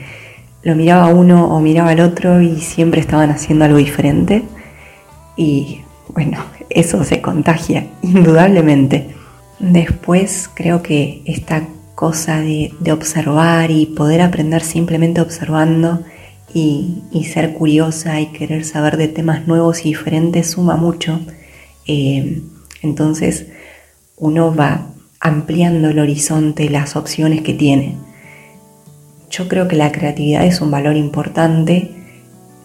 [0.65, 4.43] lo miraba uno o miraba al otro y siempre estaban haciendo algo diferente.
[5.37, 9.15] Y bueno, eso se contagia, indudablemente.
[9.59, 16.03] Después creo que esta cosa de, observar y poder aprender simplemente observando
[16.53, 21.19] y, ser curiosa y querer saber de temas nuevos y diferentes suma mucho.
[21.85, 22.41] Eh,
[22.81, 23.45] entonces
[24.17, 24.87] uno va
[25.19, 27.97] ampliando el horizonte, las opciones que tiene.
[29.37, 31.91] Yo creo que la creatividad es un valor importante.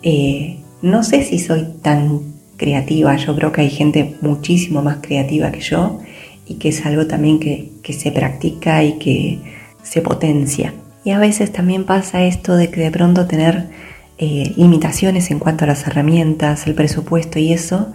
[0.05, 2.21] Eh, no sé si soy tan
[2.57, 5.99] creativa, yo creo que hay gente muchísimo más creativa que yo
[6.47, 9.41] y que es algo también que, se practica y que
[9.83, 10.73] se potencia.
[11.03, 13.67] Y a veces también pasa esto de que de pronto tener
[14.19, 17.93] eh, limitaciones en cuanto a las herramientas, el presupuesto y eso,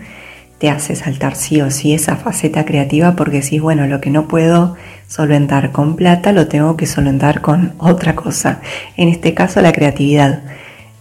[0.66, 4.28] te hace saltar sí o sí esa faceta creativa porque si bueno, lo que no
[4.28, 4.76] puedo
[5.08, 8.62] solventar con plata lo tengo que solventar con otra cosa.
[8.98, 10.42] En este caso la creatividad.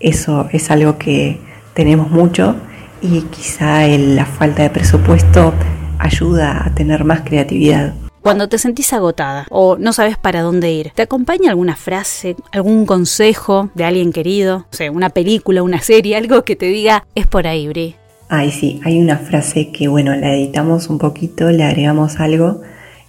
[0.01, 1.41] Eso es algo que
[1.73, 2.57] tenemos mucho
[3.01, 5.55] y quizá la falta de presupuesto
[5.99, 7.95] ayuda a tener más creatividad.
[8.21, 12.85] Cuando te sentís agotada o no sabes para dónde ir, ¿te acompaña alguna frase, algún
[12.85, 14.67] consejo de alguien querido?
[14.71, 17.97] O sea, una película, una serie, algo que te diga, es por ahí, Bri.
[18.37, 22.63] Ay, sí, hay una frase que, bueno, la editamos un poquito, le agregamos algo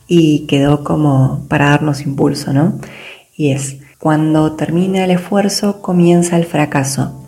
[0.08, 2.80] y quedó como para darnos impulso, ¿no?
[3.36, 7.28] Y es, cuando termina el esfuerzo comienza el fracaso.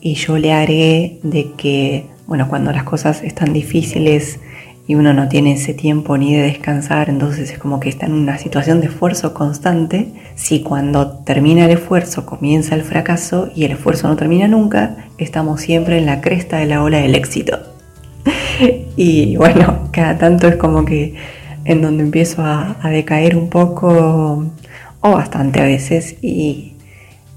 [0.00, 4.40] Y yo le agregué de que, bueno, cuando las cosas están difíciles
[4.86, 8.12] y uno no tiene ese tiempo ni de descansar, entonces es como que está en
[8.12, 10.12] una situación de esfuerzo constante.
[10.36, 15.60] Si cuando termina el esfuerzo comienza el fracaso y el esfuerzo no termina nunca, estamos
[15.60, 17.58] siempre en la cresta de la ola del éxito.
[18.96, 21.14] y bueno, cada tanto es como que
[21.64, 24.46] en donde empiezo a, decaer un poco,
[25.00, 26.74] o bastante a veces, y,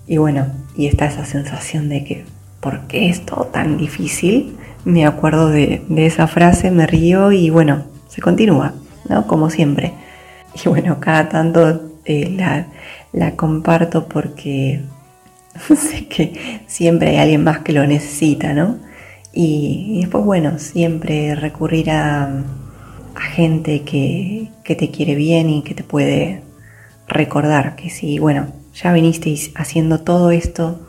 [0.07, 2.25] y bueno, y está esa sensación de que,
[2.59, 4.55] ¿por qué es todo tan difícil?
[4.89, 8.73] Me acuerdo de, esa frase, me río y bueno, se continúa,
[9.07, 9.27] ¿no?
[9.27, 9.93] Como siempre.
[10.53, 12.35] Y bueno, cada tanto eh,
[13.13, 14.81] la, comparto porque
[15.75, 18.77] sé que siempre hay alguien más que lo necesita, ¿no?
[19.31, 22.43] Y, después, bueno, siempre recurrir a,
[23.35, 26.41] gente que, que, te quiere bien y que te puede
[27.07, 30.79] recordar que si, bueno, ya viniste haciendo todo esto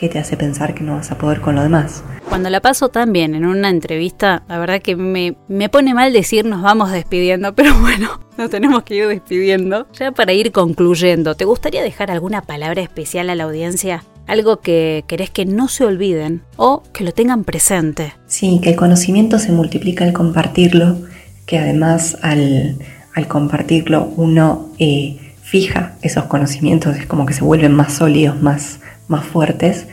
[0.00, 2.02] ¿Qué te hace pensar que no vas a poder con lo demás?
[2.26, 6.10] Cuando la paso tan bien en una entrevista, la verdad que me, me pone mal
[6.14, 9.86] decir nos vamos despidiendo, pero bueno, nos tenemos que ir despidiendo.
[9.92, 14.02] Ya para ir concluyendo, ¿te gustaría dejar alguna palabra especial a la audiencia?
[14.26, 18.14] algo que querés que no se olviden o que lo tengan presente.
[18.28, 20.98] Sí, que el conocimiento se multiplica al compartirlo,
[21.46, 22.78] que además al,
[23.26, 28.78] compartirlo uno eh, fija esos conocimientos, es como que se vuelven más sólidos, más,
[29.10, 29.86] más fuertes,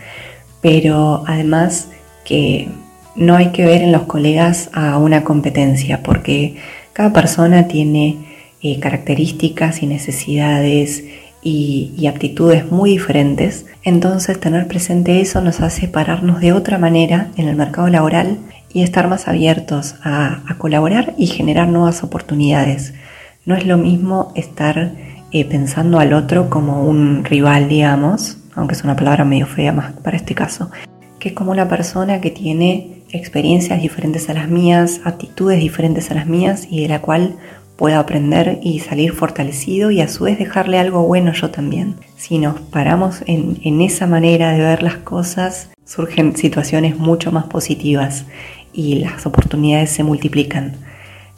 [0.61, 1.89] pero además
[2.23, 2.69] que
[3.15, 6.55] no hay que ver en los colegas a una competencia, porque
[6.93, 8.17] cada persona tiene
[8.61, 11.03] eh, características y necesidades
[11.41, 13.65] y, aptitudes muy diferentes.
[13.83, 18.37] Entonces tener presente eso nos hace pararnos de otra manera en el mercado laboral
[18.73, 22.93] y estar más abiertos a, colaborar y generar nuevas oportunidades.
[23.45, 24.91] No es lo mismo estar
[25.31, 29.93] eh, pensando al otro como un rival, digamos, aunque es una palabra medio fea más
[29.93, 30.69] para este caso,
[31.19, 36.15] que es como una persona que tiene experiencias diferentes a las mías, actitudes diferentes a
[36.15, 37.37] las mías y de la cual
[37.77, 41.95] puedo aprender y salir fortalecido y a su vez dejarle algo bueno yo también.
[42.17, 48.25] Si nos paramos en, esa manera de ver las cosas, surgen situaciones mucho más positivas
[48.73, 50.73] y las oportunidades se multiplican.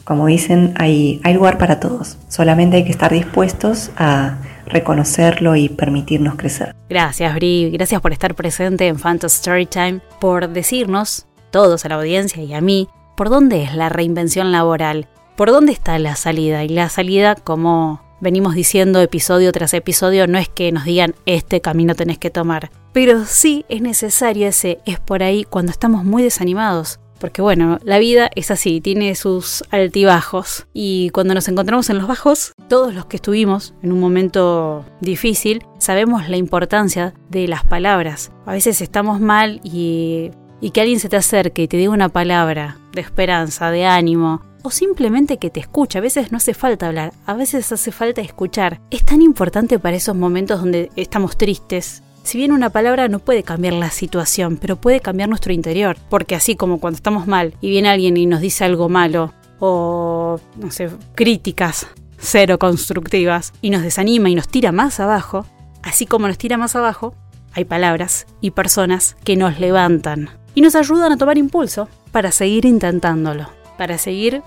[0.04, 4.38] Como dicen, hay, hay lugar para todos, solamente hay que estar dispuestos a
[4.70, 6.74] reconocerlo y permitirnos crecer.
[6.88, 12.42] Gracias, Bri, gracias por estar presente en Phantom Storytime, por decirnos, todos a la audiencia
[12.42, 16.64] y a mí, por dónde es la reinvención laboral, por dónde está la salida.
[16.64, 21.60] Y la salida, como venimos diciendo episodio tras episodio, no es que nos digan este
[21.60, 26.22] camino tenés que tomar, pero sí es necesario ese es por ahí cuando estamos muy
[26.22, 27.00] desanimados.
[27.20, 30.66] Porque bueno, la vida es así, tiene sus altibajos.
[30.72, 35.62] Y cuando nos encontramos en los bajos, todos los que estuvimos en un momento difícil,
[35.78, 38.32] sabemos la importancia de las palabras.
[38.46, 40.30] A veces estamos mal y,
[40.62, 44.42] y que alguien se te acerque y te diga una palabra de esperanza, de ánimo,
[44.62, 45.98] o simplemente que te escuche.
[45.98, 48.80] A veces no hace falta hablar, a veces hace falta escuchar.
[48.90, 53.42] Es tan importante para esos momentos donde estamos tristes, si bien una palabra no puede
[53.42, 57.70] cambiar la situación, pero puede cambiar nuestro interior, porque así como cuando estamos mal y
[57.70, 61.86] viene alguien y nos dice algo malo, o, no sé, críticas
[62.20, 65.46] cero constructivas, y nos desanima y nos tira más abajo,
[65.82, 67.14] así como nos tira más abajo,
[67.52, 72.64] hay palabras y personas que nos levantan y nos ayudan a tomar impulso para seguir
[72.64, 74.42] intentándolo, para seguir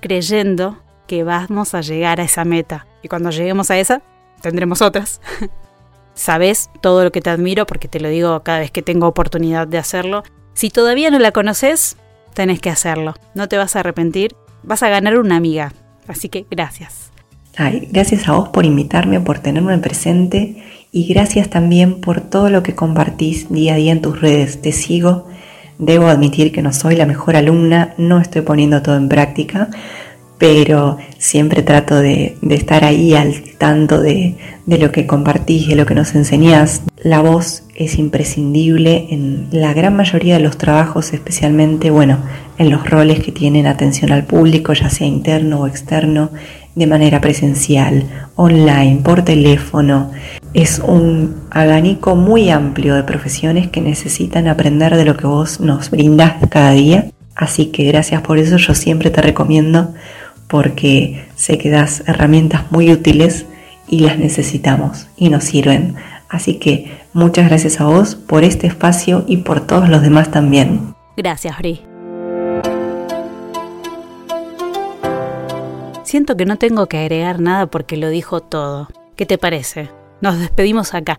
[0.00, 2.86] creyendo que vamos a llegar a esa meta.
[3.02, 4.02] Y cuando lleguemos a esa,
[4.40, 5.20] tendremos otras.
[6.14, 9.66] sabes todo lo que te admiro porque te lo digo cada vez que tengo oportunidad
[9.66, 10.22] de hacerlo.
[10.54, 11.96] Si todavía no la conoces,
[12.34, 13.14] tenés que hacerlo.
[13.34, 15.72] No te vas a arrepentir, vas a ganar una amiga.
[16.06, 17.10] Así que gracias.
[17.56, 22.62] Ay, gracias a vos por invitarme, por tenerme presente y gracias también por todo lo
[22.62, 24.60] que compartís día a día en tus redes.
[24.60, 25.28] Te sigo.
[25.78, 29.70] Debo admitir que no soy la mejor alumna, no estoy poniendo todo en práctica,
[30.38, 35.94] pero siempre trato de, estar ahí al tanto de, lo que compartís, de lo que
[35.94, 36.82] nos enseñás.
[37.02, 42.18] La voz es imprescindible en la gran mayoría de los trabajos, especialmente, bueno,
[42.58, 46.30] en los roles que tienen atención al público, ya sea interno o externo,
[46.74, 48.04] de manera presencial,
[48.34, 50.10] online, por teléfono.
[50.54, 55.90] Es un abanico muy amplio de profesiones que necesitan aprender de lo que vos nos
[55.90, 57.10] brindás cada día.
[57.36, 59.94] Así que gracias por eso, yo siempre te recomiendo
[60.54, 63.44] porque sé que das herramientas muy útiles
[63.88, 65.96] y las necesitamos y nos sirven.
[66.28, 70.94] Así que muchas gracias a vos por este espacio y por todos los demás también.
[71.16, 71.80] Gracias, Bri.
[76.04, 78.86] Siento que no tengo que agregar nada porque lo dijo todo.
[79.16, 79.90] ¿Qué te parece?
[80.20, 81.18] Nos despedimos acá.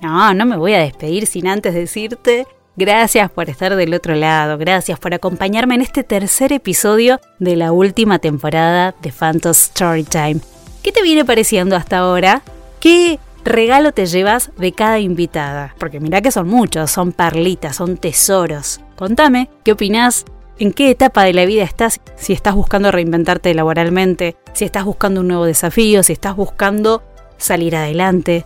[0.00, 2.46] No, no me voy a despedir sin antes decirte
[2.78, 7.72] Gracias por estar del otro lado, gracias por acompañarme en este tercer episodio de la
[7.72, 10.36] última temporada de Phantom Storytime.
[10.80, 12.42] ¿Qué te viene pareciendo hasta ahora?
[12.78, 15.74] ¿Qué regalo te llevas de cada invitada?
[15.80, 18.80] Porque mira que son muchos, son perlitas, son tesoros.
[18.94, 20.24] Contame, ¿qué opinás?
[20.60, 22.00] ¿En qué etapa de la vida estás?
[22.14, 27.02] Si estás buscando reinventarte laboralmente, si estás buscando un nuevo desafío, si estás buscando
[27.38, 28.44] salir adelante.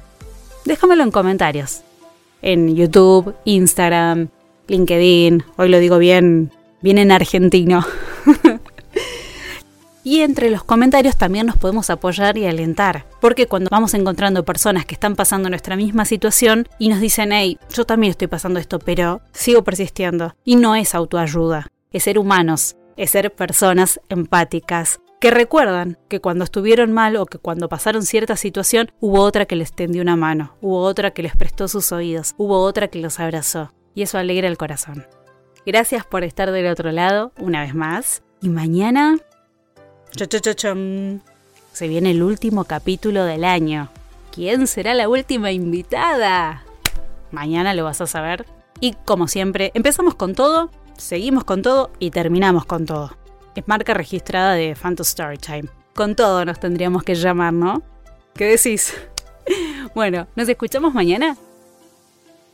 [0.65, 1.83] Déjamelo en comentarios
[2.43, 4.29] en YouTube, Instagram,
[4.69, 7.85] LinkedIn, hoy lo digo bien, bien en argentino.
[10.05, 14.85] y entre los comentarios también nos podemos apoyar y alentar, porque cuando vamos encontrando personas
[14.85, 18.79] que están pasando nuestra misma situación y nos dicen, hey, yo también estoy pasando esto,
[18.79, 25.31] pero sigo persistiendo, y no es autoayuda, es ser humanos, es ser personas empáticas, que
[25.31, 29.73] recuerdan que cuando estuvieron mal o que cuando pasaron cierta situación hubo otra que les
[29.73, 33.73] tendió una mano, hubo otra que les prestó sus oídos, hubo otra que los abrazó.
[33.95, 35.07] Y eso alegra el corazón.
[35.65, 38.25] Gracias por estar del otro lado una vez más.
[38.41, 39.21] Y mañana...
[41.73, 43.91] Se viene el último capítulo del año.
[44.33, 46.65] ¿Quién será la última invitada?
[47.31, 48.45] mañana lo vas a saber.
[48.81, 53.22] Y como siempre, empezamos con todo, seguimos con todo y terminamos con todo.
[53.55, 55.65] Es marca registrada de Phantom Story Time.
[55.95, 57.83] Con todo nos tendríamos que llamar, ¿no?
[58.35, 58.95] ¿Qué decís?
[59.95, 61.37] Bueno, ¿nos escuchamos mañana?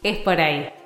[0.03, 0.78] Es por ahí.